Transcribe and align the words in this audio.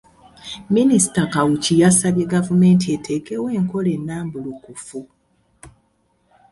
Minisita 0.75 1.21
Kawuki 1.33 1.73
yasabye 1.83 2.23
gavumenti 2.33 2.85
eteekewo 2.95 3.47
enkola 3.59 3.89
ennambulukufu 3.97 4.99